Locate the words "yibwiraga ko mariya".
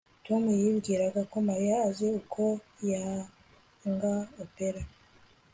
0.61-1.75